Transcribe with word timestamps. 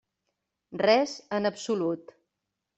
Res 0.83 1.15
en 1.39 1.53
absolut. 1.53 2.19